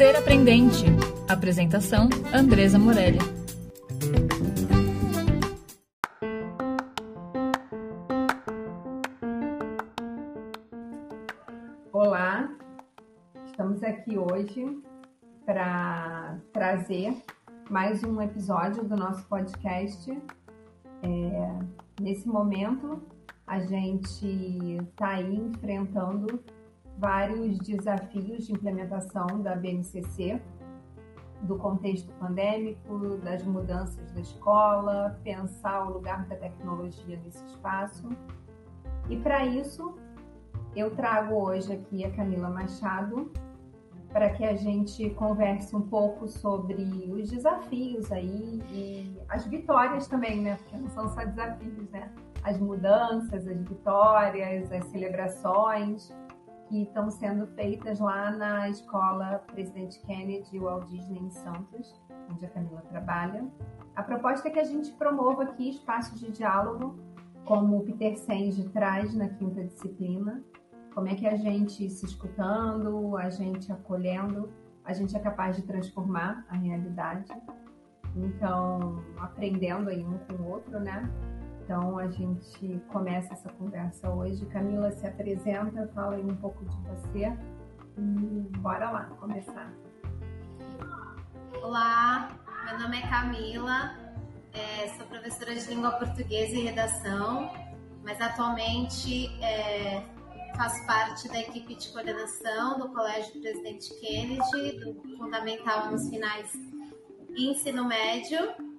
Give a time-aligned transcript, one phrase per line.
[0.00, 0.86] Ser Aprendente.
[1.28, 3.18] Apresentação: Andresa Morelli.
[11.92, 12.50] Olá,
[13.44, 14.80] estamos aqui hoje
[15.44, 17.14] para trazer
[17.68, 20.10] mais um episódio do nosso podcast.
[21.02, 21.58] É,
[22.00, 23.02] nesse momento,
[23.46, 26.42] a gente está aí enfrentando
[27.00, 30.40] vários desafios de implementação da BNCC,
[31.42, 38.06] do contexto pandêmico, das mudanças da escola, pensar o lugar da tecnologia nesse espaço.
[39.08, 39.94] E para isso,
[40.76, 43.32] eu trago hoje aqui a Camila Machado
[44.12, 50.42] para que a gente converse um pouco sobre os desafios aí e as vitórias também,
[50.42, 50.56] né?
[50.56, 52.12] Porque não são só desafios, né?
[52.42, 56.12] As mudanças, as vitórias, as celebrações
[56.70, 62.00] que estão sendo feitas lá na escola Presidente Kennedy Walt Disney em Santos,
[62.30, 63.44] onde a Camila trabalha.
[63.96, 66.96] A proposta é que a gente promova aqui espaços de diálogo,
[67.44, 70.44] como o Peter Senge traz na quinta disciplina.
[70.94, 74.48] Como é que a gente se escutando, a gente acolhendo,
[74.84, 77.32] a gente é capaz de transformar a realidade.
[78.14, 81.10] Então, aprendendo aí um com o outro, né?
[81.70, 84.44] Então a gente começa essa conversa hoje.
[84.46, 87.32] Camila se apresenta, fala aí um pouco de você
[87.96, 89.72] e bora lá começar.
[91.62, 92.28] Olá,
[92.64, 93.96] meu nome é Camila,
[94.52, 97.48] é, sou professora de língua portuguesa e redação,
[98.02, 100.02] mas atualmente é,
[100.56, 106.52] faço parte da equipe de coordenação do Colégio Presidente Kennedy, do Fundamental nos Finais
[107.36, 108.69] e Ensino Médio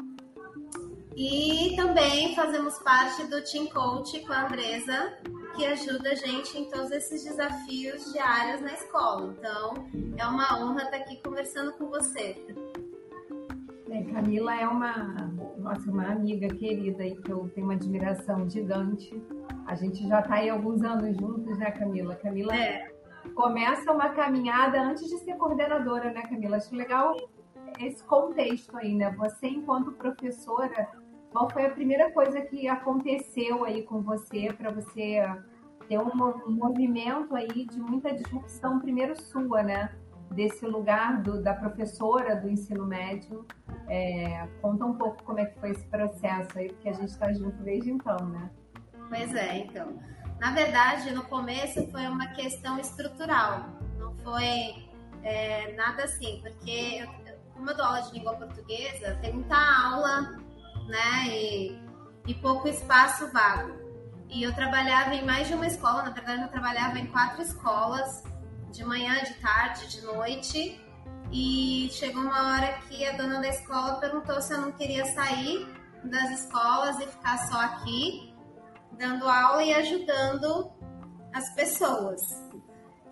[1.16, 5.18] e também fazemos parte do Team Coach com a Andresa,
[5.56, 9.36] que ajuda a gente em todos esses desafios diários na escola.
[9.38, 9.74] Então,
[10.18, 12.36] é uma honra estar aqui conversando com você.
[13.90, 14.94] É, Camila é uma,
[15.58, 19.22] nossa, uma amiga querida e que eu tenho uma admiração gigante.
[19.68, 22.16] A gente já está aí alguns anos juntos, né, Camila?
[22.16, 22.90] Camila é.
[23.36, 26.56] começa uma caminhada antes de ser coordenadora, né, Camila?
[26.56, 27.18] Acho legal
[27.80, 29.14] esse contexto aí, né?
[29.18, 30.90] Você, enquanto professora,
[31.32, 35.24] qual foi a primeira coisa que aconteceu aí com você para você
[35.88, 36.14] ter um
[36.48, 39.96] movimento aí de muita disrupção, primeiro sua, né?
[40.30, 43.46] Desse lugar do, da professora do ensino médio.
[43.88, 47.32] É, conta um pouco como é que foi esse processo aí, porque a gente está
[47.34, 48.50] junto desde então, né?
[49.10, 50.00] Pois é, então.
[50.40, 53.66] Na verdade, no começo foi uma questão estrutural,
[54.00, 54.88] não foi
[55.24, 60.38] é, nada assim, porque eu, como eu dou aula de língua portuguesa, tem muita aula
[60.92, 61.28] né?
[61.30, 61.82] E,
[62.28, 63.80] e pouco espaço vago.
[64.30, 68.24] E eu trabalhava em mais de uma escola, na verdade eu trabalhava em quatro escolas,
[68.72, 70.80] de manhã, de tarde, de noite.
[71.32, 75.66] E chegou uma hora que a dona da escola perguntou se eu não queria sair
[76.04, 78.34] das escolas e ficar só aqui,
[78.98, 80.72] dando aula e ajudando
[81.34, 82.22] as pessoas.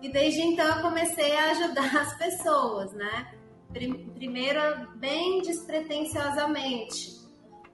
[0.02, 3.32] E desde então eu comecei a ajudar as pessoas, né?
[3.72, 7.19] Primeiro, bem despretensiosamente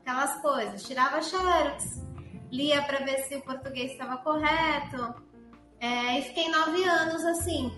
[0.07, 0.85] aquelas coisas.
[0.85, 2.01] Tirava xerox,
[2.53, 5.15] lia para ver se o português estava correto.
[5.81, 7.71] É, e fiquei nove anos assim,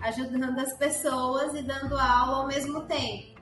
[0.00, 3.40] ajudando as pessoas e dando aula ao mesmo tempo.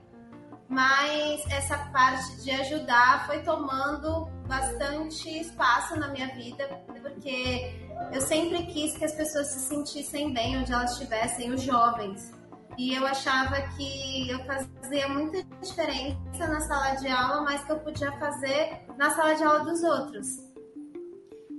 [0.67, 7.75] Mas essa parte de ajudar foi tomando bastante espaço na minha vida, porque
[8.13, 12.31] eu sempre quis que as pessoas se sentissem bem onde elas estivessem, os jovens.
[12.77, 17.79] E eu achava que eu fazia muita diferença na sala de aula, mas que eu
[17.79, 20.27] podia fazer na sala de aula dos outros.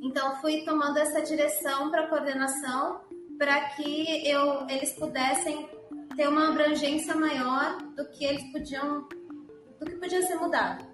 [0.03, 3.01] Então fui tomando essa direção para a coordenação
[3.39, 5.69] para que eu, eles pudessem
[6.17, 9.09] ter uma abrangência maior do que eles podiam,
[9.81, 10.85] do que podia ser mudado.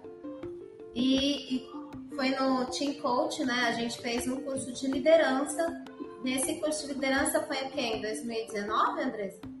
[0.95, 1.69] E, e
[2.15, 3.65] foi no Team Coach, né?
[3.67, 5.83] A gente fez um curso de liderança.
[6.23, 7.81] Nesse curso de liderança foi o quê?
[7.81, 9.58] Em 2019, Andressa?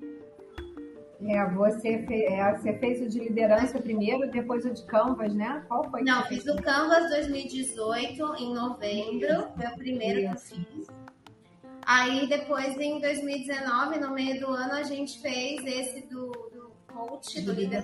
[1.21, 5.63] É, você, fez, é, você fez o de liderança primeiro, depois o de Canvas, né?
[5.67, 6.01] Qual foi?
[6.03, 10.55] Não, fiz o Canvas 2018, em novembro, foi o primeiro Isso.
[10.55, 10.87] que eu fiz.
[11.85, 17.41] Aí depois, em 2019, no meio do ano, a gente fez esse do, do coach,
[17.41, 17.83] do líder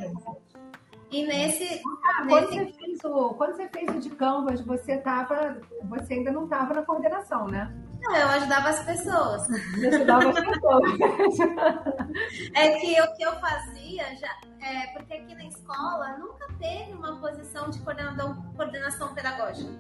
[1.12, 1.82] E nesse.
[2.06, 2.30] Ah, nesse...
[2.30, 6.46] Quando, você fez o, quando você fez o de Canvas, você, tava, você ainda não
[6.46, 7.74] estava na coordenação, né?
[8.06, 9.50] Não, eu ajudava as pessoas.
[9.50, 11.00] Eu ajudava as pessoas.
[12.54, 14.30] é que o que eu fazia, já,
[14.62, 19.72] é, porque aqui na escola nunca teve uma posição de coordenação, coordenação pedagógica.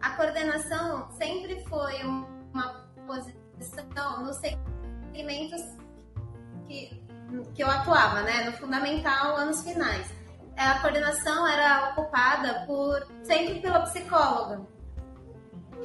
[0.00, 5.62] A coordenação sempre foi uma posição nos segmentos
[6.66, 7.00] que
[7.54, 8.44] que eu atuava, né?
[8.44, 10.06] No fundamental, anos finais.
[10.56, 14.60] A coordenação era ocupada por sempre pela psicóloga.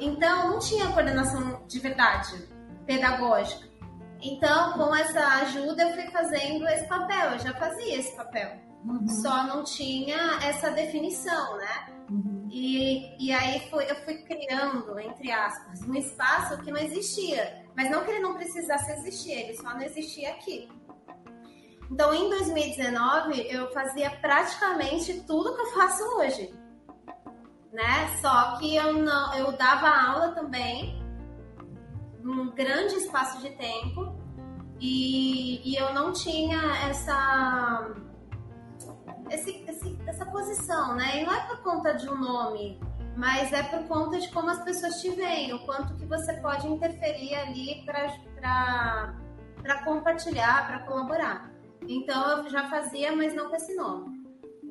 [0.00, 2.48] Então, não tinha coordenação de verdade,
[2.86, 3.68] pedagógica.
[4.20, 7.32] Então, com essa ajuda, eu fui fazendo esse papel.
[7.32, 8.68] Eu já fazia esse papel.
[8.84, 9.08] Uhum.
[9.08, 11.86] Só não tinha essa definição, né?
[12.10, 12.48] Uhum.
[12.50, 17.64] E, e aí foi, eu fui criando, entre aspas, um espaço que não existia.
[17.76, 20.68] Mas não que ele não precisasse existir, ele só não existia aqui.
[21.90, 26.52] Então, em 2019, eu fazia praticamente tudo que eu faço hoje.
[27.78, 28.08] Né?
[28.20, 31.00] Só que eu não, eu dava aula também
[32.20, 34.16] num grande espaço de tempo
[34.80, 37.94] e, e eu não tinha essa
[39.30, 41.22] esse, esse, essa posição, né?
[41.22, 42.80] E não é por conta de um nome,
[43.16, 46.66] mas é por conta de como as pessoas te veem, o quanto que você pode
[46.66, 49.14] interferir ali para
[49.84, 51.48] compartilhar, para colaborar.
[51.86, 54.17] Então eu já fazia, mas não com esse nome.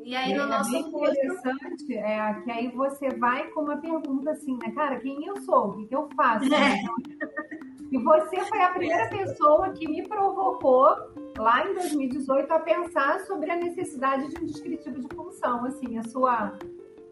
[0.07, 1.11] E aí no é nosso bem curso...
[1.11, 5.71] interessante é que aí você vai com uma pergunta assim, né, cara, quem eu sou?
[5.71, 6.45] O que, eu faço?
[6.53, 6.77] É.
[7.89, 10.93] E você foi a primeira pessoa que me provocou
[11.37, 16.03] lá em 2018 a pensar sobre a necessidade de um descritivo de função, assim, a
[16.03, 16.51] sua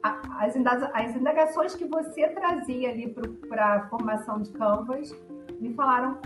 [0.03, 3.07] as, indagações que você trazia ali
[3.47, 5.15] para a formação de Canvas
[5.61, 6.19] me falaram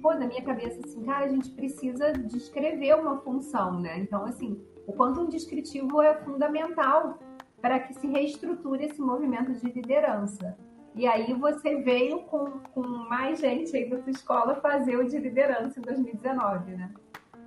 [0.00, 3.98] pô, na minha cabeça assim, cara, a gente precisa descrever uma função, né?
[3.98, 7.18] Então, assim, o quanto um descritivo é fundamental
[7.60, 10.56] para que se reestruture esse movimento de liderança.
[10.94, 15.18] E aí você veio com, com mais gente aí da sua escola fazer o de
[15.18, 16.90] liderança em 2019, né?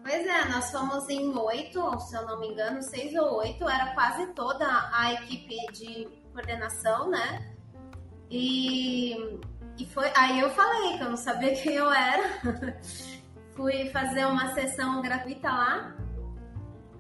[0.03, 3.93] Pois é, nós fomos em oito, se eu não me engano, seis ou oito, era
[3.93, 7.55] quase toda a equipe de coordenação, né?
[8.29, 9.39] E
[9.77, 12.77] e foi aí eu falei que eu não sabia quem eu era.
[13.55, 15.95] Fui fazer uma sessão gratuita lá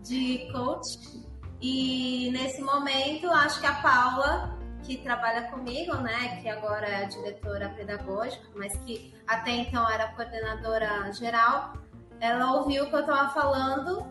[0.09, 1.23] de coach.
[1.61, 7.69] E nesse momento, acho que a Paula, que trabalha comigo, né, que agora é diretora
[7.69, 11.73] pedagógica, mas que até então era coordenadora geral,
[12.19, 14.07] ela ouviu o que eu estava falando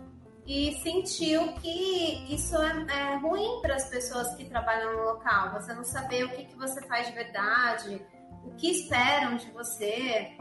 [0.47, 5.53] e sentiu que isso é, é ruim para as pessoas que trabalham no local.
[5.53, 8.00] Você não saber o que, que você faz de verdade,
[8.45, 10.33] o que esperam de você.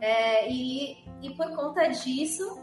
[0.00, 2.62] É, e, e por conta disso,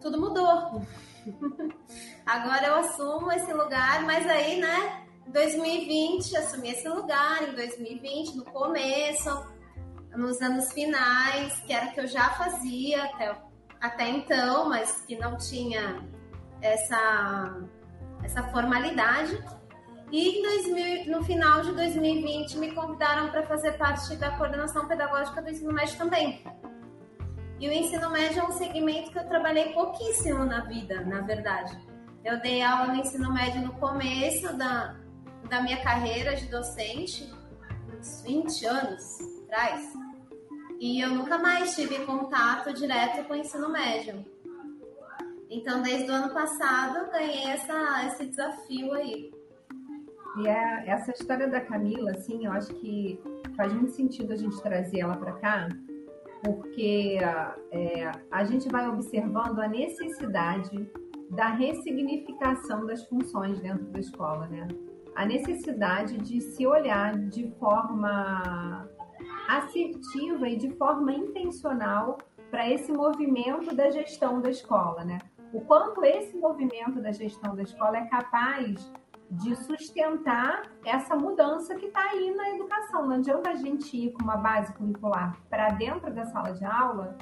[0.00, 0.82] tudo mudou.
[2.24, 8.44] Agora eu assumo esse lugar, mas aí, né, 2020, assumi esse lugar, em 2020, no
[8.44, 9.46] começo,
[10.14, 13.36] nos anos finais, que era o que eu já fazia até,
[13.80, 16.02] até então, mas que não tinha
[16.60, 17.60] essa,
[18.22, 19.42] essa formalidade.
[20.12, 25.50] E 2000, no final de 2020 me convidaram para fazer parte da coordenação pedagógica do
[25.50, 26.44] ensino médio também.
[27.58, 31.76] E o ensino médio é um segmento que eu trabalhei pouquíssimo na vida, na verdade.
[32.22, 34.94] Eu dei aula no ensino médio no começo da,
[35.48, 37.32] da minha carreira de docente,
[37.98, 39.90] uns 20 anos atrás.
[40.78, 44.22] E eu nunca mais tive contato direto com o ensino médio.
[45.48, 49.32] Então, desde o ano passado, ganhei essa, esse desafio aí.
[50.38, 53.18] E é, essa história da Camila, assim, eu acho que
[53.56, 55.68] faz muito sentido a gente trazer ela para cá,
[56.46, 57.18] porque
[57.72, 60.88] é, a gente vai observando a necessidade
[61.30, 64.68] da ressignificação das funções dentro da escola, né?
[65.16, 68.88] A necessidade de se olhar de forma
[69.48, 72.18] assertiva e de forma intencional
[72.48, 75.18] para esse movimento da gestão da escola, né?
[75.52, 78.92] O quanto esse movimento da gestão da escola é capaz
[79.30, 83.06] de sustentar essa mudança que está aí na educação.
[83.06, 87.16] Não adianta a gente ir com uma base curricular para dentro da sala de aula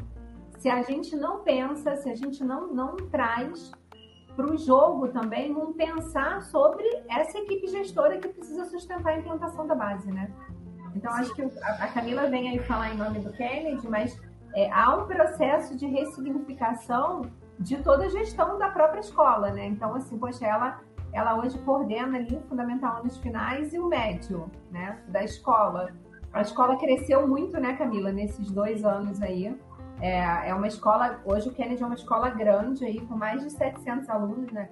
[0.58, 3.70] se a gente não pensa, se a gente não, não traz
[4.34, 9.66] para o jogo também um pensar sobre essa equipe gestora que precisa sustentar a implantação
[9.66, 10.30] da base, né?
[10.94, 14.18] Então, acho que a Camila vem aí falar em nome do Kennedy, mas
[14.54, 19.66] é, há um processo de ressignificação de toda a gestão da própria escola, né?
[19.66, 20.80] Então, assim, poxa, ela
[21.14, 25.94] ela hoje coordena ali o Fundamental Anos Finais e o Médio, né, da escola.
[26.32, 29.56] A escola cresceu muito, né, Camila, nesses dois anos aí.
[30.00, 33.50] É, é uma escola, hoje o Kennedy é uma escola grande aí, com mais de
[33.50, 34.68] 700 alunos, né,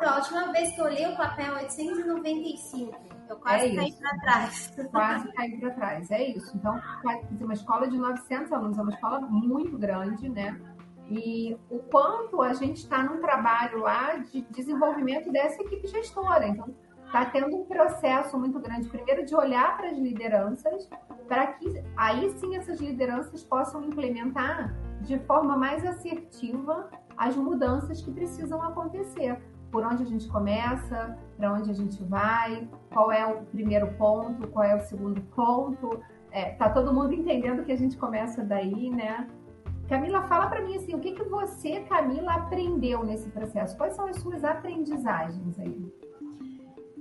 [0.00, 2.96] A última vez que eu li o papel, 895.
[3.28, 4.72] Eu quase é caí para trás.
[4.90, 6.56] Quase caí para trás, é isso.
[6.56, 6.80] Então,
[7.40, 10.60] uma escola de 900 alunos, é uma escola muito grande, né?
[11.08, 16.46] E o quanto a gente está num trabalho lá de desenvolvimento dessa equipe gestora.
[16.46, 16.74] Então,
[17.12, 20.88] está tendo um processo muito grande, primeiro, de olhar para as lideranças,
[21.28, 28.10] para que aí sim essas lideranças possam implementar de forma mais assertiva as mudanças que
[28.10, 29.38] precisam acontecer.
[29.70, 34.48] Por onde a gente começa, para onde a gente vai, qual é o primeiro ponto,
[34.48, 36.00] qual é o segundo ponto.
[36.30, 39.28] É, tá todo mundo entendendo que a gente começa daí, né?
[39.88, 43.76] Camila, fala para mim assim, o que, que você, Camila, aprendeu nesse processo?
[43.76, 45.92] Quais são as suas aprendizagens aí?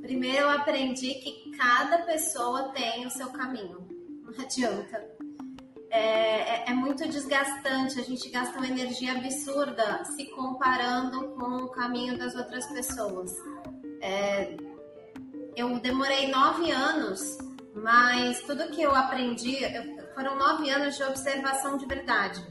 [0.01, 3.87] Primeiro, eu aprendi que cada pessoa tem o seu caminho.
[4.23, 5.21] Não adianta.
[5.89, 11.69] É, é, é, muito desgastante, a gente gasta uma energia absurda se comparando com o
[11.69, 13.35] caminho das outras pessoas.
[14.01, 14.55] É,
[15.55, 17.37] eu demorei nove anos,
[17.75, 22.41] mas tudo que eu aprendi eu, foram nove anos de observação de verdade.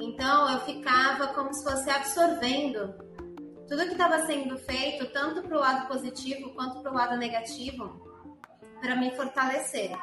[0.00, 2.94] Então eu ficava como se fosse absorvendo
[3.68, 8.10] tudo que estava sendo feito, tanto para o lado positivo quanto para o lado negativo,
[8.80, 9.96] para me fortalecer.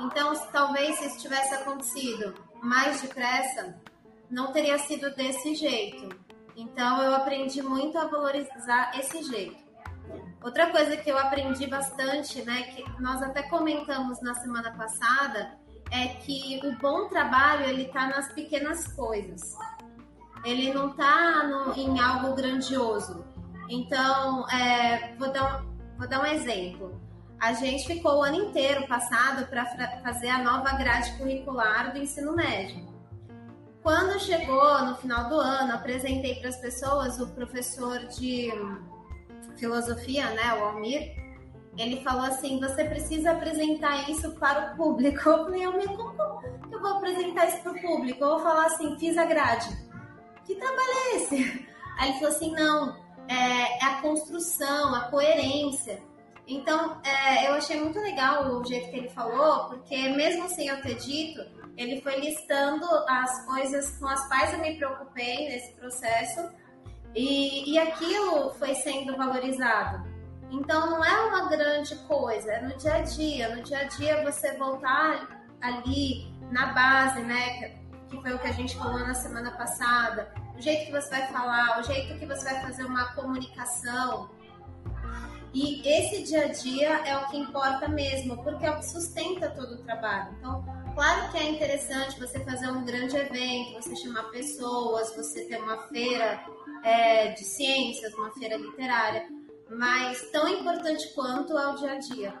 [0.00, 3.78] Então, talvez se isso tivesse acontecido mais depressa,
[4.30, 6.08] não teria sido desse jeito.
[6.56, 9.62] Então, eu aprendi muito a valorizar esse jeito.
[10.42, 15.58] Outra coisa que eu aprendi bastante, né, que nós até comentamos na semana passada,
[15.92, 19.40] é que o bom trabalho ele está nas pequenas coisas.
[20.44, 21.44] Ele não está
[21.76, 23.24] em algo grandioso.
[23.68, 27.00] Então, é, vou, dar um, vou dar um exemplo.
[27.38, 29.66] A gente ficou o ano inteiro passado para
[30.02, 32.90] fazer a nova grade curricular do ensino médio.
[33.82, 38.50] Quando chegou no final do ano, apresentei para as pessoas o professor de
[39.56, 41.21] filosofia, né, o Almir,
[41.76, 45.28] ele falou assim: você precisa apresentar isso para o público.
[45.28, 48.22] Eu falei, Almir, como que eu vou apresentar isso para o público?
[48.22, 49.68] Eu vou falar assim: fiz a grade.
[50.44, 51.68] Que trabalho é esse?
[51.98, 52.96] Aí ele falou assim: não,
[53.28, 56.00] é, é a construção, a coerência.
[56.46, 60.82] Então, é, eu achei muito legal o jeito que ele falou, porque mesmo sem eu
[60.82, 61.40] ter dito,
[61.76, 66.50] ele foi listando as coisas com as quais eu me preocupei nesse processo
[67.14, 70.11] e, e aquilo foi sendo valorizado.
[70.52, 73.56] Então não é uma grande coisa, é no dia a dia.
[73.56, 77.80] No dia a dia você voltar ali na base, né?
[78.10, 80.30] Que foi o que a gente falou na semana passada.
[80.54, 84.30] O jeito que você vai falar, o jeito que você vai fazer uma comunicação.
[85.54, 89.50] E esse dia a dia é o que importa mesmo, porque é o que sustenta
[89.50, 90.34] todo o trabalho.
[90.38, 95.58] Então, claro que é interessante você fazer um grande evento, você chamar pessoas, você ter
[95.58, 96.42] uma feira
[96.84, 99.26] é, de ciências, uma feira literária
[99.70, 102.34] mas tão importante quanto é o dia a dia.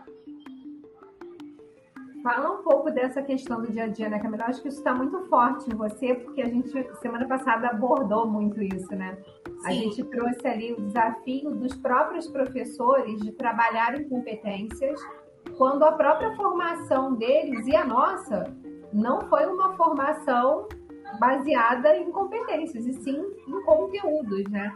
[2.22, 4.44] Fala um pouco dessa questão do dia a dia, né, Camila?
[4.44, 8.28] Eu acho que isso está muito forte em você, porque a gente, semana passada, abordou
[8.28, 9.18] muito isso, né?
[9.44, 9.66] Sim.
[9.66, 15.00] A gente trouxe ali o desafio dos próprios professores de trabalharem competências,
[15.58, 18.54] quando a própria formação deles e a nossa
[18.92, 20.68] não foi uma formação
[21.18, 24.72] baseada em competências, e sim em conteúdos, né?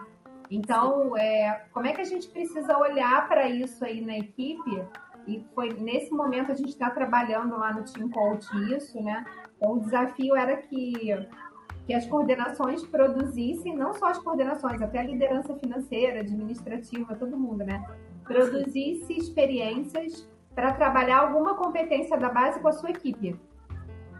[0.51, 4.85] Então, é, como é que a gente precisa olhar para isso aí na equipe?
[5.27, 9.25] E foi nesse momento a gente está trabalhando lá no Team Coach isso, né?
[9.57, 11.27] Então, o desafio era que,
[11.85, 17.65] que as coordenações produzissem, não só as coordenações, até a liderança financeira, administrativa, todo mundo,
[17.65, 17.85] né?
[18.23, 23.37] Produzisse experiências para trabalhar alguma competência da base com a sua equipe.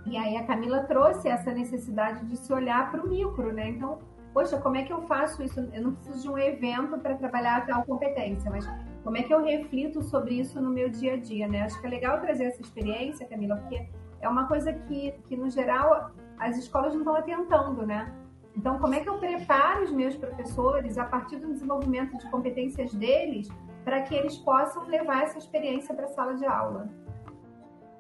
[0.05, 3.71] E aí a Camila trouxe essa necessidade de se olhar para o micro, né?
[3.71, 3.99] Então,
[4.37, 5.59] poxa, como é que eu faço isso?
[5.73, 8.69] Eu não preciso de um evento para trabalhar tal competência, mas
[9.03, 11.63] como é que eu reflito sobre isso no meu dia a dia, né?
[11.63, 13.89] Acho que é legal trazer essa experiência, Camila, porque
[14.21, 18.15] é uma coisa que, que no geral, as escolas não estão atentando, né?
[18.55, 22.93] Então, como é que eu preparo os meus professores a partir do desenvolvimento de competências
[22.93, 23.49] deles
[23.87, 26.91] para que eles possam levar essa experiência para a sala de aula?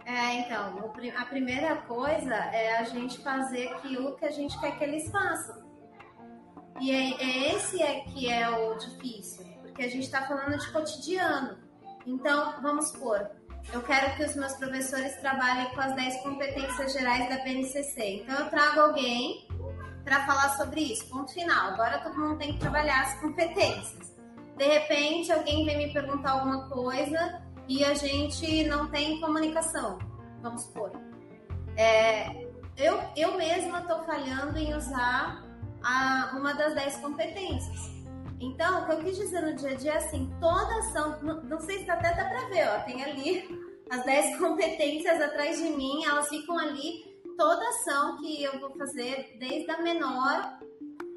[0.05, 4.85] É, então, a primeira coisa é a gente fazer aquilo que a gente quer que
[4.85, 5.66] eles façam.
[6.81, 10.71] E é, é esse é que é o difícil, porque a gente está falando de
[10.71, 11.59] cotidiano.
[12.07, 13.31] Então, vamos supor,
[13.73, 18.23] eu quero que os meus professores trabalhem com as 10 competências gerais da BNCC.
[18.23, 19.47] Então, eu trago alguém
[20.05, 21.09] para falar sobre isso.
[21.09, 21.71] Ponto final.
[21.71, 24.15] Agora todo mundo tem que trabalhar as competências.
[24.57, 29.99] De repente, alguém vem me perguntar alguma coisa e a gente não tem comunicação.
[30.41, 30.93] Vamos supor.
[31.77, 35.45] É, eu, eu mesma estou falhando em usar
[35.87, 37.95] a, uma das 10 competências.
[38.41, 41.43] Então, o que eu quis dizer no dia a dia é assim, toda ação, não,
[41.45, 43.49] não sei se até dá para ver, ó, tem ali
[43.89, 47.05] as 10 competências atrás de mim, elas ficam ali,
[47.39, 50.59] toda ação que eu vou fazer, desde a menor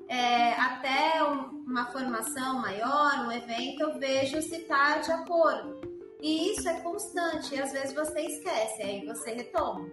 [0.08, 5.82] é, até um, uma formação maior, um evento, eu vejo se está de acordo.
[6.22, 9.88] E isso é constante, e às vezes você esquece, aí você retoma.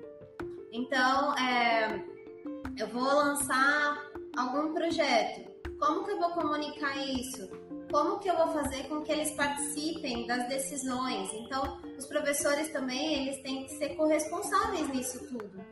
[0.73, 2.04] Então, é,
[2.76, 4.06] eu vou lançar
[4.37, 5.50] algum projeto.
[5.78, 7.49] Como que eu vou comunicar isso?
[7.90, 11.33] Como que eu vou fazer com que eles participem das decisões?
[11.35, 15.64] Então, os professores também, eles têm que ser corresponsáveis nisso tudo.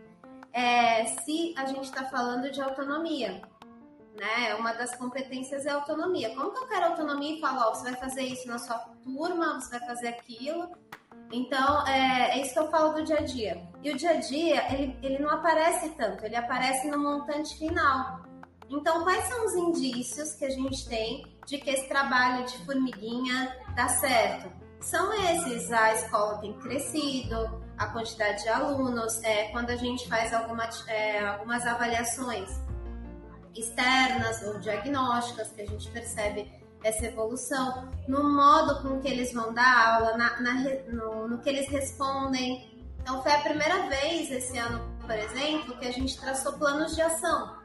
[0.52, 3.42] É, se a gente está falando de autonomia,
[4.16, 4.54] né?
[4.54, 6.34] Uma das competências é autonomia.
[6.34, 9.60] Como que eu quero autonomia e falo, ó, você vai fazer isso na sua turma,
[9.60, 10.70] você vai fazer aquilo?
[11.32, 13.68] Então, é, é, isso que eu falo do dia a dia.
[13.82, 18.22] E o dia a dia, ele, ele não aparece tanto, ele aparece no montante final.
[18.74, 23.56] Então, quais são os indícios que a gente tem de que esse trabalho de formiguinha
[23.76, 24.50] dá certo?
[24.80, 30.34] São esses, a escola tem crescido, a quantidade de alunos, é, quando a gente faz
[30.34, 32.50] alguma, é, algumas avaliações
[33.54, 36.50] externas ou diagnósticas, que a gente percebe
[36.82, 40.54] essa evolução, no modo com que eles vão dar aula, na, na,
[40.88, 42.84] no, no que eles respondem.
[43.00, 47.02] Então, foi a primeira vez esse ano, por exemplo, que a gente traçou planos de
[47.02, 47.63] ação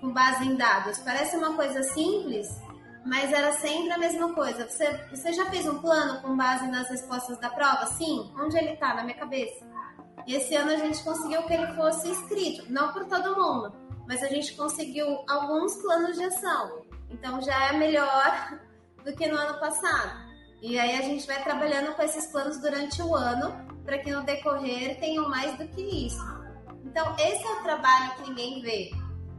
[0.00, 0.98] com base em dados.
[0.98, 2.48] Parece uma coisa simples,
[3.04, 4.68] mas era sempre a mesma coisa.
[4.68, 7.86] Você, você já fez um plano com base nas respostas da prova?
[7.86, 8.32] Sim.
[8.36, 8.94] Onde ele está?
[8.94, 9.66] Na minha cabeça.
[10.26, 13.72] E esse ano a gente conseguiu que ele fosse escrito, não por todo mundo,
[14.06, 16.82] mas a gente conseguiu alguns planos de ação.
[17.10, 18.60] Então já é melhor
[19.04, 20.28] do que no ano passado.
[20.60, 24.22] E aí a gente vai trabalhando com esses planos durante o ano para que no
[24.22, 26.22] decorrer tenham mais do que isso.
[26.84, 28.90] Então esse é o trabalho que ninguém vê.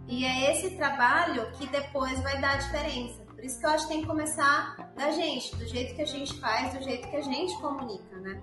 [0.10, 3.24] E é esse trabalho que depois vai dar a diferença.
[3.26, 6.06] Por isso que eu acho que tem que começar da gente, do jeito que a
[6.06, 8.42] gente faz, do jeito que a gente comunica, né?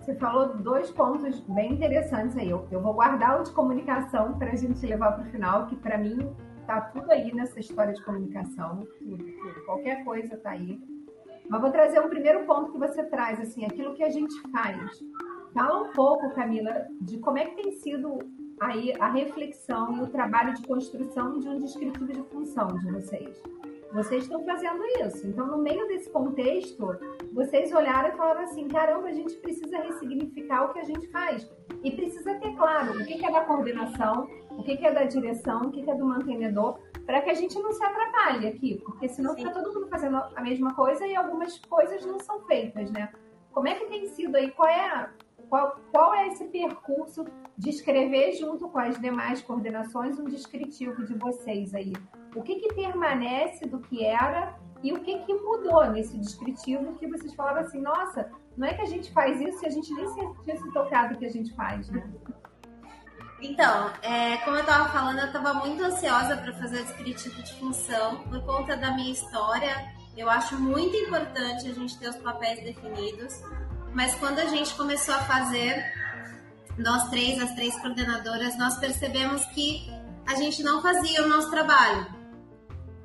[0.00, 2.50] Você falou dois pontos bem interessantes aí.
[2.50, 5.76] Eu, eu vou guardar o de comunicação para a gente levar para o final, que
[5.76, 6.18] para mim
[6.66, 8.84] tá tudo aí nessa história de comunicação,
[9.64, 10.80] qualquer coisa tá aí.
[11.48, 14.90] Mas vou trazer um primeiro ponto que você traz, assim, aquilo que a gente faz.
[15.54, 18.18] Fala um pouco, Camila, de como é que tem sido
[18.60, 23.42] aí a reflexão e o trabalho de construção de um descritivo de função de vocês.
[23.92, 25.26] Vocês estão fazendo isso.
[25.26, 26.98] Então, no meio desse contexto,
[27.32, 31.48] vocês olharam e falaram assim: caramba, a gente precisa ressignificar o que a gente faz.
[31.82, 35.70] E precisa ter claro o que é da coordenação, o que é da direção, o
[35.70, 39.44] que é do mantenedor, para que a gente não se atrapalhe aqui, porque senão Sim.
[39.44, 43.10] fica todo mundo fazendo a mesma coisa e algumas coisas não são feitas, né?
[43.52, 44.50] Como é que tem sido aí?
[44.50, 45.08] Qual é
[45.48, 47.24] qual, qual é esse percurso
[47.56, 51.92] de escrever junto com as demais coordenações um descritivo de vocês aí?
[52.34, 57.06] O que, que permanece do que era e o que, que mudou nesse descritivo que
[57.06, 60.06] vocês falaram assim, nossa, não é que a gente faz isso e a gente nem
[60.42, 62.08] tinha se tocado que a gente faz, né?
[63.40, 67.52] Então, é, como eu estava falando, eu estava muito ansiosa para fazer o descritivo de
[67.54, 69.92] função por conta da minha história.
[70.16, 73.42] Eu acho muito importante a gente ter os papéis definidos.
[73.96, 75.82] Mas quando a gente começou a fazer,
[76.76, 79.90] nós três, as três coordenadoras, nós percebemos que
[80.26, 82.06] a gente não fazia o nosso trabalho.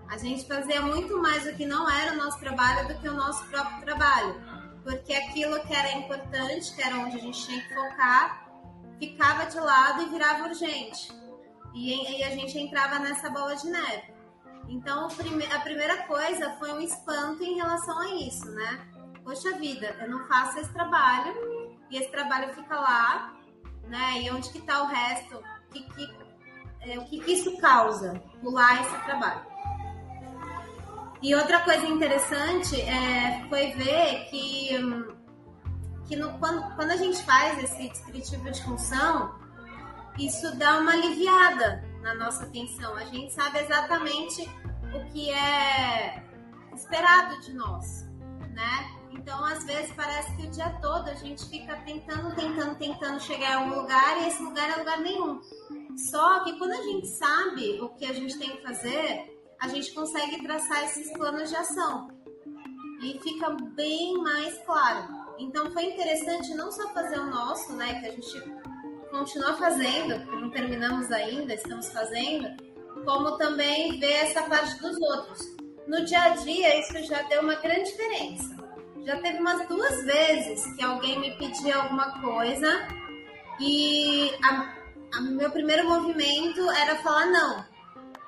[0.10, 3.14] A gente fazia muito mais o que não era o nosso trabalho do que o
[3.14, 4.36] nosso próprio trabalho.
[4.84, 8.52] Porque aquilo que era importante, que era onde a gente tinha que focar,
[9.00, 11.10] ficava de lado e virava urgente.
[11.74, 14.14] E, e a gente entrava nessa bola de neve.
[14.68, 18.92] Então, a primeira coisa foi um espanto em relação a isso, né?
[19.24, 21.34] Poxa vida, eu não faço esse trabalho
[21.90, 23.34] e esse trabalho fica lá,
[23.88, 24.22] né?
[24.22, 25.36] E onde que tá o resto?
[25.36, 26.18] O que, que,
[26.82, 28.14] é, o que, que isso causa?
[28.42, 29.52] Pular esse trabalho.
[31.22, 34.70] E outra coisa interessante é, foi ver que,
[36.08, 39.36] que no, quando, quando a gente faz esse descritivo de função,
[40.18, 42.96] isso dá uma aliviada na nossa atenção.
[42.96, 44.50] A gente sabe exatamente
[44.94, 46.24] o que é
[46.74, 48.10] esperado de nós,
[48.50, 49.01] né?
[49.14, 53.58] Então, às vezes, parece que o dia todo a gente fica tentando, tentando, tentando chegar
[53.58, 55.42] a um lugar e esse lugar é lugar nenhum.
[56.10, 59.94] Só que quando a gente sabe o que a gente tem que fazer, a gente
[59.94, 62.10] consegue traçar esses planos de ação.
[63.04, 65.08] E fica bem mais claro.
[65.38, 68.62] Então, foi interessante não só fazer o nosso, né, que a gente
[69.10, 72.48] continua fazendo, não terminamos ainda, estamos fazendo,
[73.04, 75.56] como também ver essa parte dos outros.
[75.88, 78.61] No dia a dia, isso já deu uma grande diferença
[79.06, 82.88] já teve umas duas vezes que alguém me pediu alguma coisa
[83.60, 84.76] e a,
[85.16, 87.66] a meu primeiro movimento era falar não,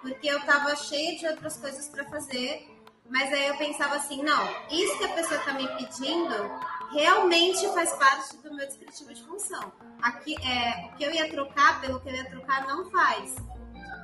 [0.01, 2.67] porque eu tava cheia de outras coisas para fazer,
[3.09, 6.33] mas aí eu pensava assim, não, isso que a pessoa tá me pedindo
[6.91, 9.71] realmente faz parte do meu descritivo de função.
[10.01, 13.35] Aqui é o que eu ia trocar pelo que eu ia trocar não faz.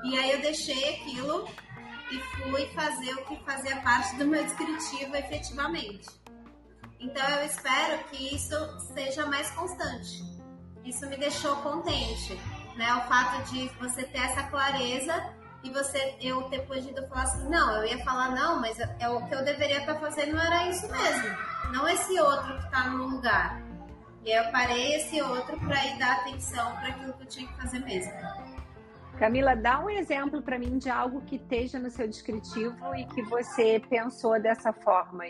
[0.04, 1.48] E aí eu deixei aquilo
[2.12, 6.19] e fui fazer o que fazia parte do meu descritivo efetivamente.
[7.00, 8.56] Então eu espero que isso
[8.94, 10.24] seja mais constante.
[10.84, 12.40] Isso me deixou contente,
[12.76, 12.94] né?
[12.96, 15.14] O fato de você ter essa clareza
[15.64, 19.26] e você eu ter podido falar assim, não, eu ia falar não, mas é o
[19.28, 21.38] que eu deveria estar fazendo era isso mesmo,
[21.74, 23.62] não esse outro que está no lugar.
[24.26, 27.62] E eu parei esse outro para ir dar atenção para aquilo que eu tinha que
[27.62, 28.12] fazer mesmo.
[29.18, 33.22] Camila, dá um exemplo para mim de algo que esteja no seu descritivo e que
[33.24, 35.26] você pensou dessa forma.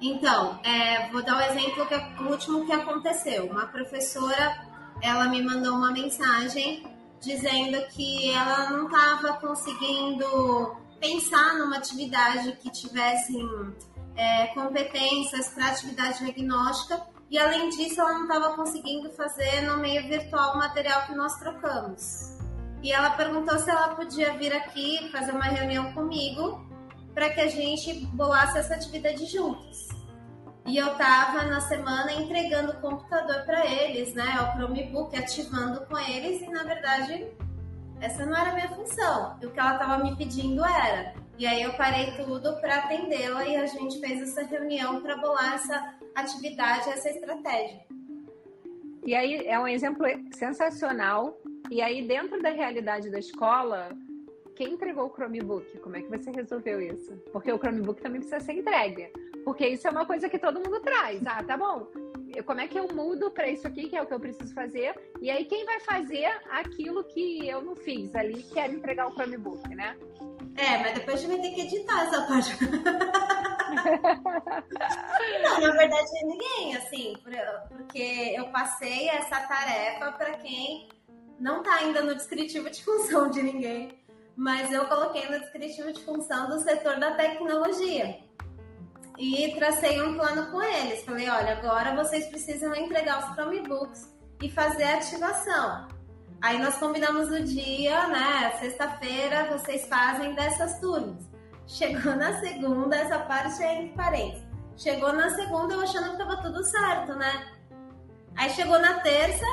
[0.00, 3.46] Então, é, vou dar o um exemplo que é o último que aconteceu.
[3.46, 4.66] Uma professora,
[5.02, 6.86] ela me mandou uma mensagem
[7.20, 13.36] dizendo que ela não estava conseguindo pensar numa atividade que tivesse
[14.16, 20.06] é, competências para atividade diagnóstica e além disso ela não estava conseguindo fazer no meio
[20.08, 22.36] virtual o material que nós trocamos.
[22.82, 26.64] E ela perguntou se ela podia vir aqui fazer uma reunião comigo
[27.16, 29.88] para que a gente bolasse essa atividade juntos.
[30.66, 35.96] E eu estava na semana entregando o computador para eles, né, o Chromebook, ativando com
[35.96, 37.26] eles e na verdade
[38.02, 39.38] essa não era a minha função.
[39.40, 41.14] E o que ela estava me pedindo era.
[41.38, 45.54] E aí eu parei tudo para atendê-la e a gente fez essa reunião para bolar
[45.54, 47.80] essa atividade, essa estratégia.
[49.06, 51.34] E aí é um exemplo sensacional.
[51.70, 53.88] E aí dentro da realidade da escola,
[54.56, 55.78] quem entregou o Chromebook?
[55.78, 57.14] Como é que você resolveu isso?
[57.30, 59.12] Porque o Chromebook também precisa ser entregue.
[59.44, 61.24] Porque isso é uma coisa que todo mundo traz.
[61.26, 61.86] Ah, tá bom.
[62.44, 64.98] Como é que eu mudo para isso aqui, que é o que eu preciso fazer?
[65.20, 69.12] E aí, quem vai fazer aquilo que eu não fiz ali, que era entregar o
[69.12, 69.96] Chromebook, né?
[70.56, 72.56] É, mas depois a gente vai ter que editar essa parte.
[75.42, 80.88] não, na verdade, ninguém, assim, porque eu passei essa tarefa para quem
[81.38, 83.98] não tá ainda no descritivo de função de ninguém,
[84.36, 88.18] mas eu coloquei no descritivo de função do setor da tecnologia.
[89.18, 91.02] E tracei um plano com eles.
[91.04, 95.88] Falei, olha, agora vocês precisam entregar os Chromebooks e fazer a ativação.
[96.42, 98.52] Aí nós combinamos o dia, né?
[98.60, 101.24] Sexta-feira vocês fazem dessas turmas.
[101.66, 104.46] Chegou na segunda, essa parte é entre parênteses.
[104.76, 107.52] Chegou na segunda eu achando que tava tudo certo, né?
[108.36, 109.46] Aí chegou na terça,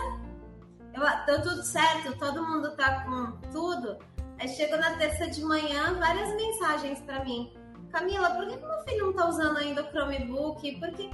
[0.93, 3.97] eu, deu tudo certo, todo mundo tá com tudo.
[4.43, 7.49] Aí chegou na terça de manhã, várias mensagens para mim.
[7.93, 10.79] Camila, por que, meu filho não tá usando ainda o Chromebook?
[10.81, 11.09] Porque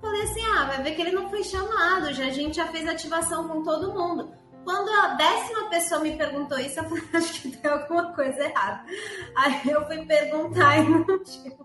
[0.00, 2.86] falei assim, ah, vai ver que ele não foi chamado, já a gente já fez
[2.86, 4.32] ativação com todo mundo.
[4.62, 8.84] Quando a décima pessoa me perguntou isso, eu falei, acho que tem alguma coisa errada.
[9.36, 11.58] Aí eu fui perguntar e não tinha.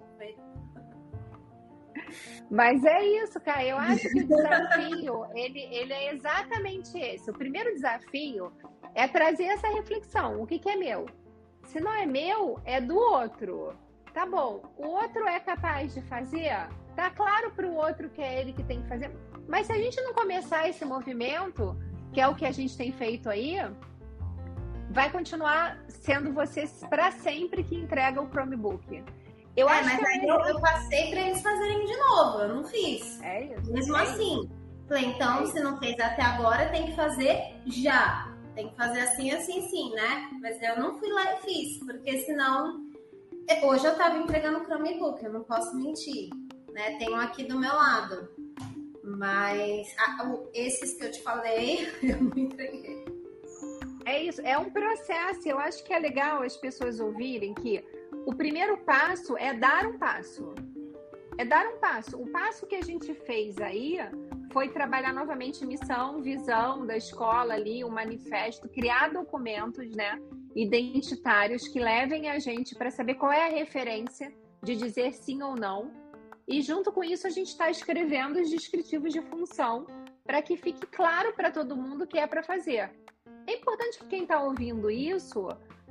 [2.50, 3.64] Mas é isso, cara.
[3.64, 7.30] Eu acho que o desafio, ele, ele é exatamente esse.
[7.30, 8.52] O primeiro desafio
[8.96, 10.42] é trazer essa reflexão.
[10.42, 11.06] O que, que é meu?
[11.66, 13.74] Se não é meu, é do outro.
[14.14, 14.62] Tá bom.
[14.78, 16.52] O outro é capaz de fazer?
[16.96, 19.12] Tá claro para o outro que é ele que tem que fazer.
[19.48, 21.76] Mas se a gente não começar esse movimento,
[22.12, 23.58] que é o que a gente tem feito aí,
[24.92, 29.04] vai continuar sendo você para sempre que entrega o Chromebook.
[29.56, 32.56] Eu é, acho mas que aí eu, eu passei para eles fazerem de novo, eu
[32.56, 33.22] não fiz.
[33.22, 33.72] É isso.
[33.72, 34.40] Mesmo é assim.
[34.40, 34.64] Isso.
[34.88, 38.33] Falei, então, é se não fez até agora, tem que fazer já.
[38.56, 40.30] Tem que fazer assim, assim, sim, né?
[40.42, 42.84] Mas eu não fui lá e fiz, porque senão.
[43.64, 46.30] Hoje eu tava entregando o Chromebook, eu não posso mentir.
[46.72, 46.98] Né?
[46.98, 48.30] Tenho aqui do meu lado.
[49.04, 53.06] Mas a, esses que eu te falei, eu não entreguei.
[54.06, 55.48] É isso, é um processo.
[55.48, 57.84] Eu acho que é legal as pessoas ouvirem que
[58.26, 60.54] o primeiro passo é dar um passo.
[61.38, 62.22] É dar um passo.
[62.22, 63.98] O passo que a gente fez aí
[64.54, 70.22] foi trabalhar novamente missão, visão da escola ali, um manifesto, criar documentos, né,
[70.56, 75.56] identitários que levem a gente para saber qual é a referência de dizer sim ou
[75.56, 76.04] não
[76.48, 79.88] e junto com isso, a gente está escrevendo os descritivos de função
[80.26, 82.92] para que fique claro para todo mundo o que é para fazer.
[83.48, 85.48] É importante que quem está ouvindo isso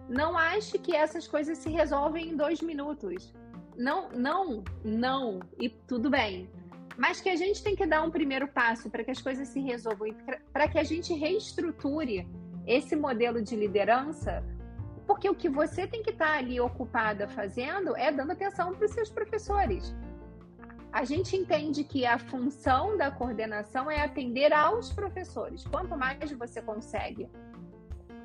[0.08, 3.32] não ache que essas coisas se resolvem em dois minutos.
[3.76, 6.50] Não, não, não, e tudo bem.
[6.96, 9.60] Mas que a gente tem que dar um primeiro passo para que as coisas se
[9.60, 10.16] resolvam e
[10.52, 12.26] para que a gente reestruture
[12.66, 14.44] esse modelo de liderança,
[15.06, 18.86] porque o que você tem que estar tá ali ocupada fazendo é dando atenção para
[18.86, 19.94] os seus professores
[20.92, 25.64] a gente entende que a função da coordenação é atender aos professores.
[25.66, 27.28] Quanto mais você consegue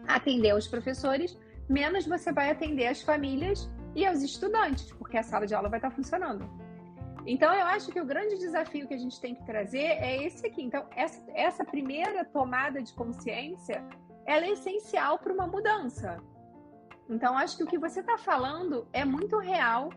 [0.05, 1.37] atender aos professores,
[1.69, 5.79] menos você vai atender as famílias e aos estudantes, porque a sala de aula vai
[5.79, 6.47] estar funcionando.
[7.27, 10.47] Então, eu acho que o grande desafio que a gente tem que trazer é esse
[10.47, 10.63] aqui.
[10.63, 13.83] Então, essa, essa primeira tomada de consciência,
[14.25, 16.23] ela é essencial para uma mudança.
[17.09, 19.89] Então, acho que o que você está falando é muito real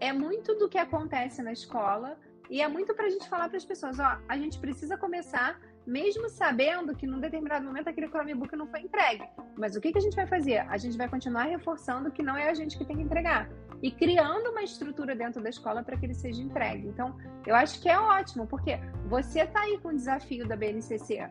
[0.00, 3.58] é muito do que acontece na escola e é muito para a gente falar para
[3.58, 8.54] as pessoas, ó, a gente precisa começar mesmo sabendo que num determinado momento aquele Chromebook
[8.54, 9.24] não foi entregue.
[9.56, 10.58] Mas o que, que a gente vai fazer?
[10.68, 13.48] A gente vai continuar reforçando que não é a gente que tem que entregar
[13.82, 16.86] e criando uma estrutura dentro da escola para que ele seja entregue.
[16.88, 17.16] Então,
[17.46, 21.28] eu acho que é ótimo, porque você está aí com o desafio da BNCC.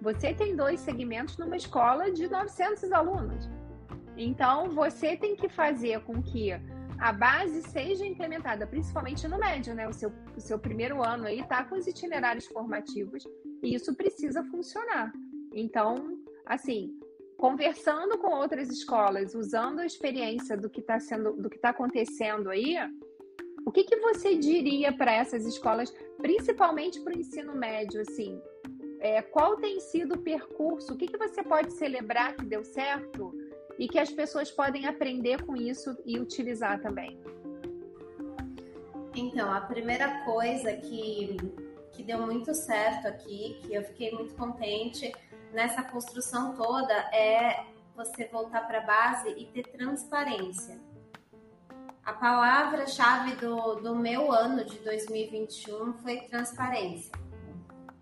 [0.00, 3.50] Você tem dois segmentos numa escola de 900 alunos.
[4.16, 6.52] Então, você tem que fazer com que
[6.98, 9.88] a base seja implementada, principalmente no médio, né?
[9.88, 13.24] O seu, o seu primeiro ano aí está com os itinerários formativos
[13.62, 15.12] e isso precisa funcionar.
[15.52, 16.98] Então, assim,
[17.36, 22.50] conversando com outras escolas, usando a experiência do que está sendo, do que está acontecendo
[22.50, 22.76] aí,
[23.64, 28.40] o que, que você diria para essas escolas, principalmente para o ensino médio, assim?
[28.98, 30.92] É, qual tem sido o percurso?
[30.92, 33.34] O que, que você pode celebrar que deu certo
[33.78, 37.18] e que as pessoas podem aprender com isso e utilizar também?
[39.16, 41.36] Então, a primeira coisa que,
[42.00, 45.12] que deu muito certo aqui, que eu fiquei muito contente,
[45.52, 50.80] nessa construção toda é você voltar para a base e ter transparência.
[52.02, 57.12] A palavra-chave do, do meu ano de 2021 foi transparência.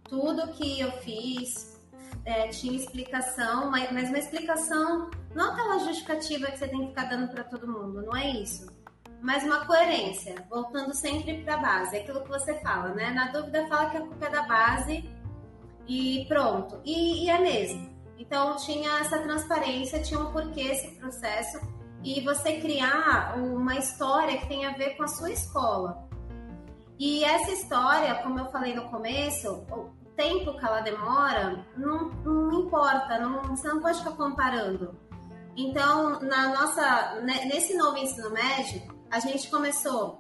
[0.04, 1.76] Tudo que eu fiz
[2.24, 7.04] é, tinha explicação, mas, mas uma explicação não aquela justificativa que você tem que ficar
[7.04, 8.66] dando para todo mundo, não é isso.
[9.20, 13.10] Mas uma coerência, voltando sempre para a base, é aquilo que você fala, né?
[13.10, 15.10] Na dúvida, fala que a culpa é da base
[15.88, 16.80] e pronto.
[16.84, 17.88] E, e é mesmo.
[18.18, 21.58] Então tinha essa transparência, tinha um porquê esse processo
[22.02, 26.08] e você criar uma história que tem a ver com a sua escola.
[26.98, 32.52] E essa história, como eu falei no começo, o tempo que ela demora não, não
[32.60, 34.96] importa, não, você não pode ficar comparando.
[35.56, 40.18] Então, na nossa, nesse novo ensino médio, a gente começou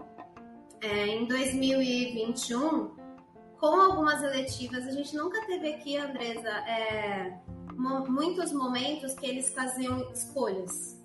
[0.80, 2.96] é, em 2021
[3.58, 7.38] com algumas eletivas, a gente nunca teve aqui, Andresa, é,
[7.76, 11.02] muitos momentos que eles faziam escolhas,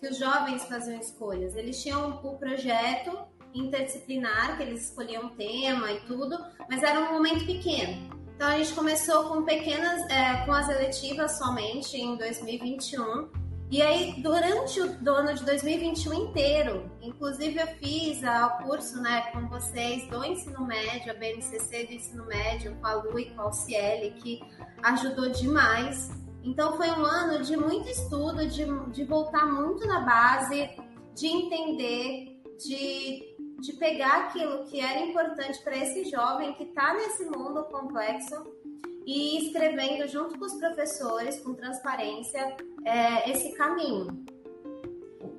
[0.00, 1.54] que os jovens faziam escolhas.
[1.56, 3.16] Eles tinham o projeto
[3.52, 6.38] interdisciplinar, que eles escolhiam tema e tudo,
[6.68, 8.18] mas era um momento pequeno.
[8.34, 13.39] Então a gente começou com pequenas, é, com as eletivas somente em 2021
[13.70, 19.46] e aí, durante o ano de 2021 inteiro, inclusive eu fiz o curso né, com
[19.46, 23.44] vocês do ensino médio, a BNCC do ensino médio, com a Lu e com a
[23.44, 24.40] Alciele, que
[24.82, 26.10] ajudou demais.
[26.42, 30.68] Então, foi um ano de muito estudo, de, de voltar muito na base,
[31.14, 37.24] de entender, de, de pegar aquilo que era importante para esse jovem que está nesse
[37.26, 38.59] mundo complexo
[39.06, 44.24] e escrevendo junto com os professores, com transparência, é, esse caminho.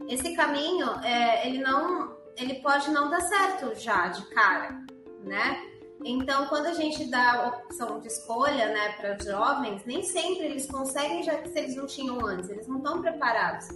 [0.08, 4.84] Esse caminho, é, ele não, ele pode não dar certo já de cara,
[5.24, 5.67] né?
[6.04, 10.65] Então, quando a gente dá opção de escolha, né, para os jovens, nem sempre eles
[10.65, 13.67] conseguem já que se eles não tinham antes, eles não estão preparados.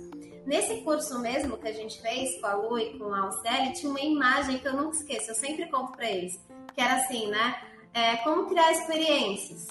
[0.45, 3.91] Nesse curso mesmo que a gente fez com a Lu e com a Alceli, tinha
[3.91, 6.39] uma imagem que eu nunca esqueço, eu sempre conto para eles,
[6.73, 7.61] que era assim, né?
[7.95, 9.67] É, como criar experiências,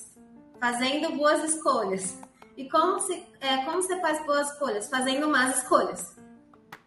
[0.58, 2.18] fazendo boas escolhas.
[2.56, 4.88] E como, se, é, como você faz boas escolhas?
[4.88, 6.16] Fazendo más escolhas.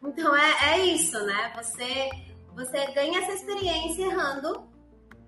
[0.03, 1.53] Então é, é isso, né?
[1.55, 2.09] Você,
[2.55, 4.67] você ganha essa experiência errando,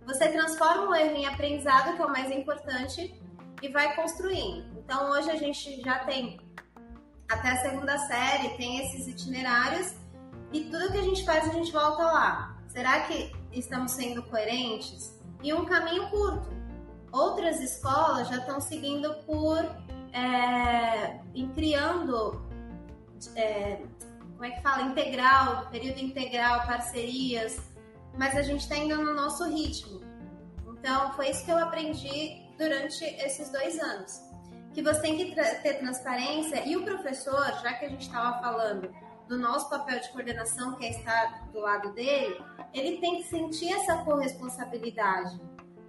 [0.04, 3.22] você transforma o erro em aprendizado, que é o mais importante,
[3.62, 4.80] e vai construindo.
[4.80, 6.42] Então hoje a gente já tem
[7.30, 9.94] até a segunda série, tem esses itinerários,
[10.52, 12.58] e tudo que a gente faz a gente volta lá.
[12.70, 15.19] Será que estamos sendo coerentes?
[15.42, 16.50] E um caminho curto.
[17.12, 19.64] Outras escolas já estão seguindo por
[20.14, 21.20] é,
[21.56, 22.42] criando,
[23.36, 23.82] é,
[24.32, 27.60] como é que fala, integral, período integral, parcerias,
[28.18, 30.02] mas a gente está indo no nosso ritmo.
[30.68, 34.22] Então, foi isso que eu aprendi durante esses dois anos.
[34.74, 38.94] Que você tem que ter transparência e o professor, já que a gente estava falando
[39.28, 42.42] do nosso papel de coordenação, que é estar do lado dele,
[42.74, 45.40] ele tem que sentir essa corresponsabilidade.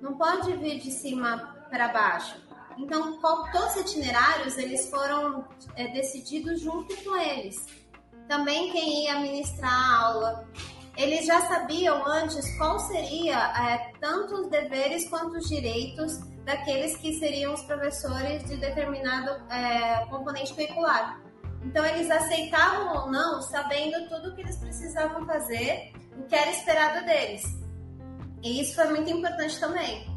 [0.00, 2.40] Não pode vir de cima para baixo.
[2.78, 5.44] Então, todos os itinerários eles foram
[5.76, 7.66] é, decididos junto com eles.
[8.28, 10.48] Também quem ia ministrar a aula.
[10.96, 17.14] Eles já sabiam antes qual seria é, tanto os deveres quanto os direitos daqueles que
[17.18, 21.20] seriam os professores de determinado é, componente curricular.
[21.62, 26.50] Então, eles aceitavam ou não, sabendo tudo o que eles precisavam fazer, o que era
[26.50, 27.42] esperado deles.
[28.42, 30.08] E isso foi muito importante também.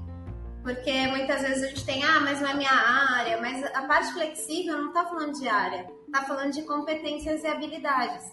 [0.62, 4.14] Porque muitas vezes a gente tem, ah, mas não é minha área, mas a parte
[4.14, 8.24] flexível não está falando de área, está falando de competências e habilidades.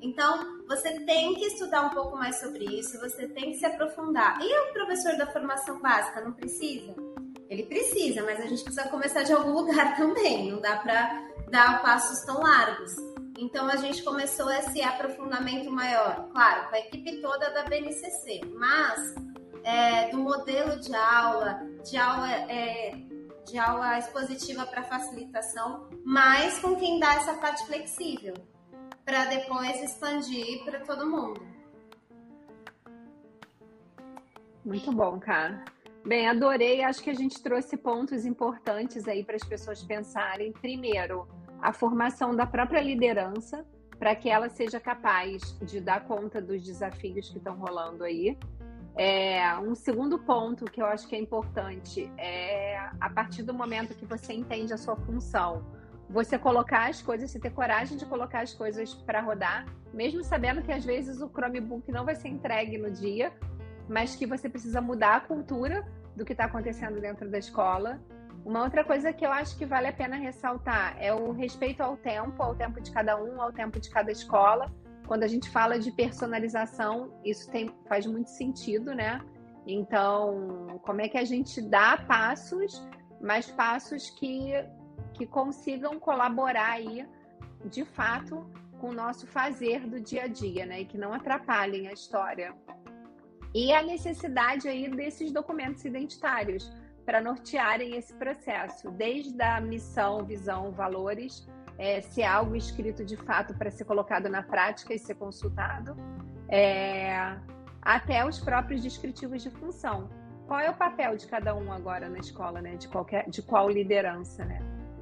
[0.00, 4.38] Então, você tem que estudar um pouco mais sobre isso, você tem que se aprofundar.
[4.40, 6.94] E o professor da formação básica não precisa?
[7.48, 10.50] Ele precisa, mas a gente precisa começar de algum lugar também.
[10.50, 12.92] Não dá para dar passos tão largos.
[13.40, 19.14] Então a gente começou esse aprofundamento maior, claro, com a equipe toda da BNCC, mas
[19.62, 22.96] é, do modelo de aula, de aula, é,
[23.46, 28.34] de aula expositiva para facilitação, mas com quem dá essa parte flexível,
[29.04, 31.40] para depois expandir para todo mundo.
[34.64, 35.64] Muito bom, cara.
[36.04, 36.82] Bem, adorei.
[36.82, 40.52] Acho que a gente trouxe pontos importantes aí para as pessoas pensarem.
[40.52, 41.26] Primeiro,
[41.60, 43.64] a formação da própria liderança,
[43.98, 48.38] para que ela seja capaz de dar conta dos desafios que estão rolando aí.
[48.96, 53.94] É, um segundo ponto que eu acho que é importante é a partir do momento
[53.94, 55.64] que você entende a sua função,
[56.08, 60.62] você colocar as coisas, você ter coragem de colocar as coisas para rodar, mesmo sabendo
[60.62, 63.32] que às vezes o Chromebook não vai ser entregue no dia,
[63.88, 68.00] mas que você precisa mudar a cultura do que está acontecendo dentro da escola.
[68.44, 71.96] Uma outra coisa que eu acho que vale a pena ressaltar é o respeito ao
[71.96, 74.72] tempo, ao tempo de cada um, ao tempo de cada escola.
[75.06, 79.20] Quando a gente fala de personalização, isso tem, faz muito sentido, né?
[79.66, 82.86] Então, como é que a gente dá passos,
[83.20, 84.52] mas passos que,
[85.14, 87.06] que consigam colaborar aí,
[87.66, 88.46] de fato,
[88.80, 90.80] com o nosso fazer do dia a dia, né?
[90.80, 92.54] E que não atrapalhem a história
[93.54, 96.70] e a necessidade aí desses documentos identitários
[97.08, 103.16] para nortearem esse processo, desde a missão, visão, valores, é, se é algo escrito de
[103.16, 105.96] fato para ser colocado na prática e ser consultado,
[106.50, 107.34] é,
[107.80, 110.10] até os próprios descritivos de função.
[110.46, 112.76] Qual é o papel de cada um agora na escola, né?
[112.76, 114.58] De qualquer, de qual liderança, né?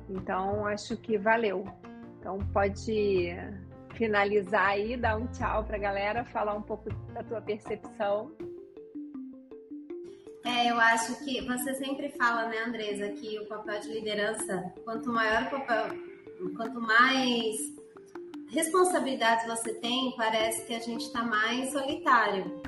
[0.09, 1.65] Então acho que valeu.
[2.21, 3.35] Então pode
[3.95, 8.31] finalizar aí, dar um tchau para a galera, falar um pouco da tua percepção.
[10.47, 15.11] É, eu acho que você sempre fala, né, Andresa, que o papel de liderança, quanto
[15.11, 15.89] maior o papel,
[16.57, 17.57] quanto mais
[18.51, 22.63] responsabilidades você tem, parece que a gente está mais solitário.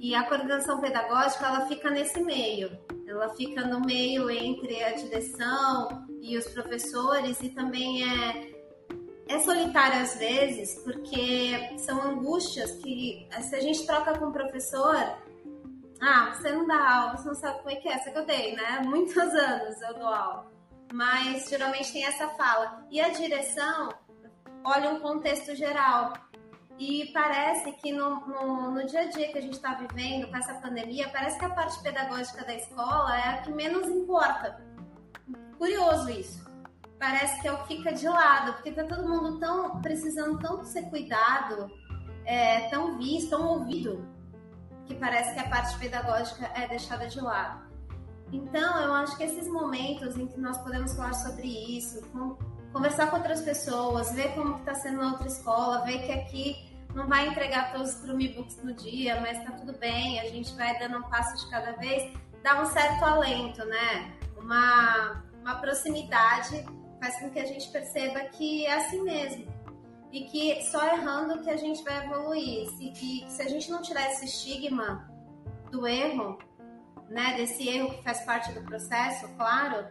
[0.00, 2.70] E a coordenação pedagógica, ela fica nesse meio.
[3.06, 8.56] Ela fica no meio entre a direção e os professores e também é
[9.28, 14.96] é solitário às vezes, porque são angústias que, se a gente troca com o professor,
[16.00, 18.26] ah, você não dá aula, você não sabe como é que é, essa que eu
[18.26, 18.80] dei, né?
[18.86, 20.46] Muitos anos eu dou aula.
[20.92, 22.86] Mas geralmente tem essa fala.
[22.90, 23.88] E a direção
[24.64, 26.12] olha um contexto geral.
[26.78, 30.36] E parece que no, no, no dia a dia que a gente está vivendo com
[30.36, 34.62] essa pandemia, parece que a parte pedagógica da escola é a que menos importa.
[35.58, 36.46] Curioso isso
[36.98, 40.64] parece que é o que fica de lado, porque tá todo mundo tão precisando tanto
[40.64, 41.70] ser cuidado,
[42.24, 44.06] é, tão visto, tão ouvido,
[44.86, 47.66] que parece que a parte pedagógica é deixada de lado.
[48.32, 52.02] Então, eu acho que esses momentos em que nós podemos falar sobre isso,
[52.72, 57.06] conversar com outras pessoas, ver como está sendo na outra escola, ver que aqui não
[57.06, 60.98] vai entregar todos os Chromebooks no dia, mas está tudo bem, a gente vai dando
[60.98, 64.12] um passo de cada vez, dá um certo alento, né?
[64.36, 66.64] Uma, uma proximidade
[67.00, 69.55] faz com que a gente perceba que é assim mesmo.
[70.16, 72.66] E que só errando que a gente vai evoluir.
[72.80, 75.06] E que se a gente não tirar esse estigma
[75.70, 76.38] do erro,
[77.10, 79.86] né, desse erro que faz parte do processo, claro,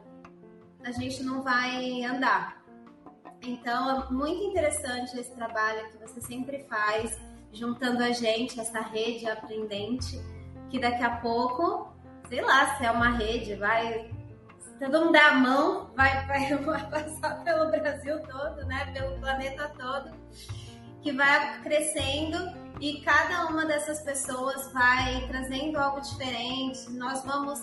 [0.83, 2.59] a gente não vai andar.
[3.43, 7.21] Então, é muito interessante esse trabalho que você sempre faz,
[7.53, 10.19] juntando a gente, essa rede aprendente,
[10.71, 11.93] que daqui a pouco,
[12.27, 14.09] sei lá, se é uma rede, vai
[14.79, 18.91] todo mundo der a mão, vai, vai, vai passar pelo Brasil todo, né?
[18.93, 20.11] Pelo planeta todo,
[21.01, 22.37] que vai crescendo
[22.79, 26.91] e cada uma dessas pessoas vai trazendo algo diferente.
[26.91, 27.61] Nós vamos.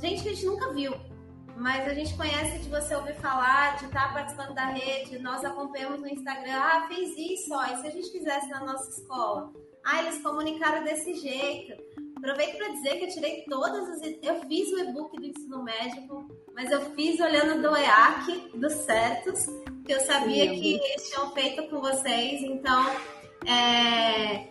[0.00, 0.94] Gente que a gente nunca viu,
[1.56, 6.00] mas a gente conhece de você ouvir falar, de estar participando da rede, nós acompanhamos
[6.00, 9.52] no Instagram, ah, fez isso, ó, e se a gente fizesse na nossa escola?
[9.84, 11.82] Ah, eles comunicaram desse jeito.
[12.18, 14.02] Aproveito para dizer que eu tirei todas as.
[14.22, 19.46] Eu fiz o e-book do ensino médico, mas eu fiz olhando do EAC, dos certos,
[19.86, 22.42] que eu sabia que eles tinham feito com vocês.
[22.42, 22.84] Então,
[23.46, 24.48] é...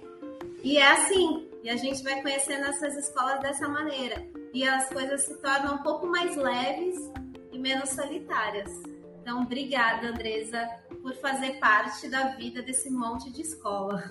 [0.63, 1.49] e é assim.
[1.61, 4.25] E a gente vai conhecendo essas escolas dessa maneira.
[4.53, 6.95] E as coisas se tornam um pouco mais leves
[7.51, 8.71] e menos solitárias.
[9.21, 10.65] Então, obrigada, Andresa,
[11.01, 14.09] por fazer parte da vida desse monte de escola.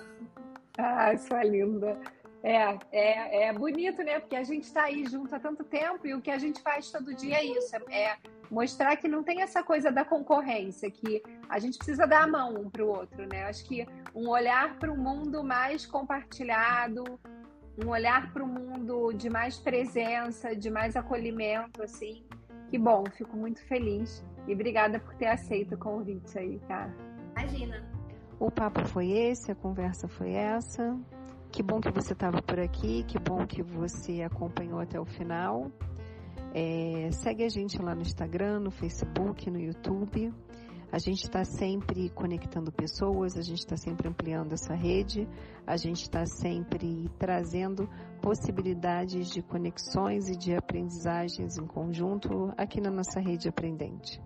[0.77, 1.99] Ah, sua linda.
[2.47, 4.21] É, é, é bonito, né?
[4.21, 6.89] Porque a gente está aí junto há tanto tempo e o que a gente faz
[6.89, 8.15] todo dia é isso: é
[8.49, 12.55] mostrar que não tem essa coisa da concorrência, que a gente precisa dar a mão
[12.55, 13.43] um para o outro, né?
[13.43, 13.85] Acho que
[14.15, 17.03] um olhar para o mundo mais compartilhado,
[17.83, 22.23] um olhar para o mundo de mais presença, de mais acolhimento, assim.
[22.69, 24.23] Que bom, fico muito feliz.
[24.47, 26.95] E obrigada por ter aceito o convite aí, cara.
[27.35, 27.85] Imagina.
[28.39, 30.97] O papo foi esse, a conversa foi essa.
[31.51, 35.71] Que bom que você estava por aqui, que bom que você acompanhou até o final.
[36.53, 40.33] É, segue a gente lá no Instagram, no Facebook, no YouTube.
[40.89, 45.27] A gente está sempre conectando pessoas, a gente está sempre ampliando essa rede,
[45.65, 47.89] a gente está sempre trazendo
[48.21, 54.21] possibilidades de conexões e de aprendizagens em conjunto aqui na nossa rede aprendente.